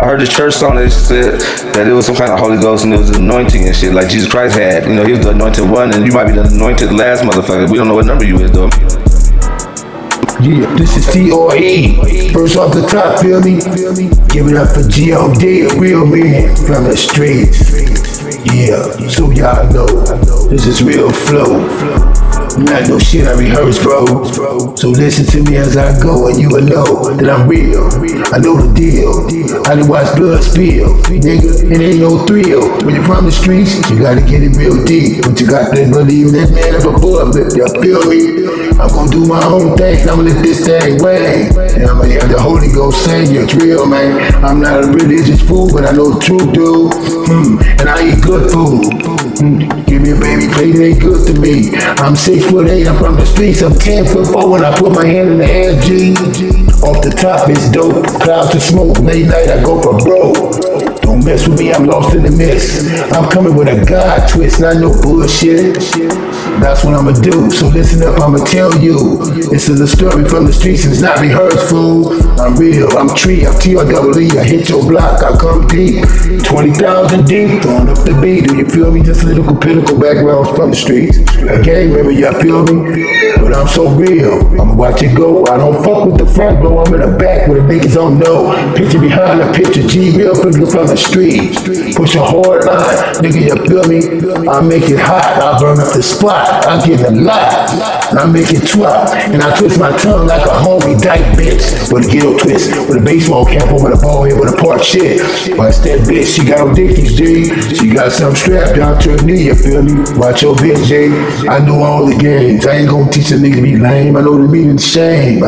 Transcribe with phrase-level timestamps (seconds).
[0.00, 1.40] I heard the church song that said
[1.74, 4.08] that it was some kind of Holy Ghost and it was anointing and shit, like
[4.08, 4.86] Jesus Christ had.
[4.86, 7.70] You know, he was the anointed one, and you might be the anointed last motherfucker.
[7.70, 8.70] We don't know what number you is though.
[10.40, 12.32] Yeah, this is T.R.E.
[12.32, 13.60] First off the top, feel me?
[14.32, 17.89] Give it up for G.O.D., real man from the streets.
[18.44, 19.86] Yeah, so y'all know,
[20.48, 21.60] this is real flow.
[22.56, 24.24] Not no shit I rehearse, bro.
[24.74, 27.84] So listen to me as I go, and you will know that I'm real.
[28.32, 29.28] I know the deal.
[29.68, 31.70] I done watch blood spill, nigga.
[31.70, 32.64] It ain't no thrill.
[32.84, 35.22] When you're from the streets, you gotta get it real deep.
[35.22, 37.36] But you got to believe that man up above.
[37.36, 38.48] You feel me?
[38.80, 40.08] I'm gonna do my own thing.
[40.08, 41.52] I'ma let this thing ring.
[41.76, 43.36] And I'ma hear the Holy Ghost sing.
[43.36, 44.34] It's real, man.
[44.44, 46.90] I'm not a religious fool, but I know the truth, dude.
[47.80, 48.84] And I eat good food.
[49.40, 49.58] Hmm.
[49.84, 51.74] Give me a baby it ain't good to me.
[51.96, 53.62] I'm six foot eight, I'm from the streets.
[53.62, 56.12] I'm ten foot four when I put my hand in the air, G.
[56.84, 58.06] Off the top, it's dope.
[58.22, 60.60] Clouds of smoke, late night, I go for broke.
[61.02, 62.86] Don't mess with me, I'm lost in the mist.
[63.12, 65.74] I'm coming with a God twist, not no bullshit.
[66.60, 67.50] That's what I'ma do.
[67.50, 69.18] So listen up, I'ma tell you.
[69.50, 72.12] This is a story from the streets, it's not rehearsed, fool.
[72.40, 74.38] I'm real, I'm tree, I'm T-R-E-E.
[74.38, 76.04] I hit your block, I come deep.
[76.60, 78.46] 20,000 deep, throwing up the beat.
[78.46, 79.00] Do you feel me?
[79.00, 81.16] Just lyrical, pinnacle backgrounds from the streets.
[81.40, 83.08] A gang y'all feel me?
[83.40, 85.46] But I'm so real, I'ma watch it go.
[85.46, 86.84] I don't fuck with the front, bro.
[86.84, 88.52] I'm in the back where the niggas don't know.
[88.76, 91.56] Picture behind the picture, G real from the, street.
[91.96, 94.20] Push a hard line, nigga, you feel me?
[94.46, 96.66] I make it hot, I burn up the spot.
[96.66, 97.72] I get a lot,
[98.10, 99.08] And I make it twat.
[99.32, 101.90] And I twist my tongue like a homie dyke bitch.
[101.90, 104.84] With a ghetto twist, with a baseball cap over the ball head with a part
[104.84, 105.24] shit.
[105.56, 107.74] Watch that bitch, she got dickies, G.
[107.74, 109.92] She got some strapped down to her knee, you feel me?
[110.16, 111.06] Watch your bitch, G.
[111.48, 112.66] I know all the games.
[112.66, 114.16] I ain't gonna teach a nigga to be lame.
[114.16, 115.40] I know the meaning of shame.